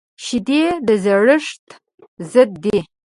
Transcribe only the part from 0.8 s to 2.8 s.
د زړښت ضد دي